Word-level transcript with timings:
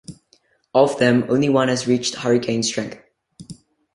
Of 0.73 0.97
them, 0.97 1.25
only 1.29 1.47
one 1.47 1.67
has 1.67 1.87
reached 1.87 2.15
hurricane 2.15 2.63
strength. 2.63 2.97